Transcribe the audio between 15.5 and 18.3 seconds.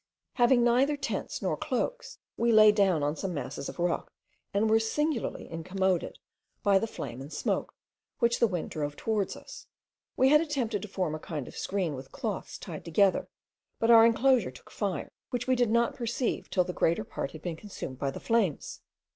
did not perceive till the greater part had been consumed by the